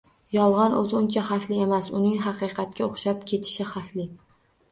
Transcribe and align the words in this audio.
Yolg’on 0.35 0.75
o’zi 0.77 0.95
uncha 0.99 1.23
xavfli 1.27 1.59
emas, 1.65 1.89
uning 1.99 2.15
haqiqatga 2.23 2.87
o’xshab 2.87 3.23
ketishi 3.33 3.67
xavfli. 3.75 4.09